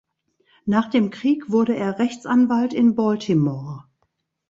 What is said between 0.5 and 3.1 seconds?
Nach dem Krieg wurde er Rechtsanwalt in